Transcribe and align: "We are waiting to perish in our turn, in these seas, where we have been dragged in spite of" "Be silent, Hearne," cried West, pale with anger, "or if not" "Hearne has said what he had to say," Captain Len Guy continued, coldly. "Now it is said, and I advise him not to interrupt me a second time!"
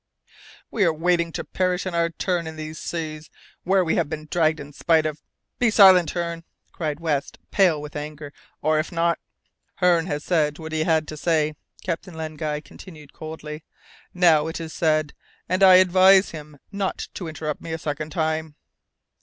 "We 0.71 0.83
are 0.83 0.91
waiting 0.91 1.31
to 1.33 1.43
perish 1.43 1.85
in 1.85 1.93
our 1.93 2.09
turn, 2.09 2.47
in 2.47 2.55
these 2.55 2.79
seas, 2.79 3.29
where 3.63 3.85
we 3.85 3.97
have 3.97 4.09
been 4.09 4.27
dragged 4.31 4.59
in 4.59 4.73
spite 4.73 5.05
of" 5.05 5.21
"Be 5.59 5.69
silent, 5.69 6.09
Hearne," 6.15 6.43
cried 6.71 6.99
West, 6.99 7.37
pale 7.51 7.79
with 7.79 7.95
anger, 7.95 8.33
"or 8.63 8.79
if 8.79 8.91
not" 8.91 9.19
"Hearne 9.79 10.07
has 10.07 10.23
said 10.23 10.57
what 10.57 10.71
he 10.71 10.85
had 10.85 11.07
to 11.09 11.17
say," 11.17 11.53
Captain 11.83 12.15
Len 12.15 12.35
Guy 12.35 12.61
continued, 12.61 13.13
coldly. 13.13 13.63
"Now 14.11 14.47
it 14.47 14.59
is 14.59 14.73
said, 14.73 15.13
and 15.47 15.61
I 15.61 15.75
advise 15.75 16.31
him 16.31 16.57
not 16.71 17.07
to 17.13 17.27
interrupt 17.27 17.61
me 17.61 17.71
a 17.71 17.77
second 17.77 18.09
time!" 18.09 18.55